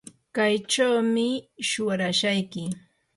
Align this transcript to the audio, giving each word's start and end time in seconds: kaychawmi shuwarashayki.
kaychawmi 0.35 1.27
shuwarashayki. 1.67 2.63